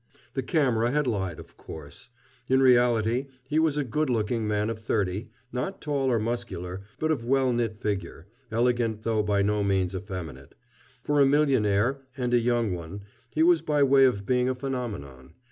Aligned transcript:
The 0.33 0.41
camera 0.41 0.89
had 0.89 1.05
lied, 1.05 1.39
of 1.39 1.57
course. 1.57 2.09
In 2.49 2.59
reality, 2.59 3.27
he 3.47 3.59
was 3.59 3.77
a 3.77 3.83
good 3.83 4.09
looking 4.09 4.47
man 4.47 4.71
of 4.71 4.79
thirty, 4.79 5.29
not 5.51 5.79
tall 5.79 6.07
or 6.11 6.17
muscular, 6.17 6.81
but 6.97 7.11
of 7.11 7.23
well 7.27 7.53
knit 7.53 7.77
figure, 7.79 8.25
elegant 8.49 9.03
though 9.03 9.21
by 9.21 9.43
no 9.43 9.63
means 9.63 9.93
effeminate. 9.93 10.55
For 11.03 11.21
a 11.21 11.25
millionaire, 11.27 12.01
and 12.17 12.33
a 12.33 12.39
young 12.39 12.73
one, 12.73 13.01
he 13.29 13.43
was 13.43 13.61
by 13.61 13.83
way 13.83 14.05
of 14.05 14.25
being 14.25 14.49
a 14.49 14.55
phenomenon. 14.55 15.35